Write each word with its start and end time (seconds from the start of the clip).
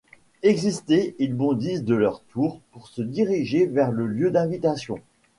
Excités, 0.41 1.15
ils 1.19 1.35
bondissent 1.35 1.83
de 1.83 1.93
leur 1.93 2.21
tour 2.23 2.59
pour 2.71 2.87
se 2.87 3.03
diriger 3.03 3.67
vers 3.67 3.91
le 3.91 4.07
lieu 4.07 4.31
d'invitation. 4.31 4.97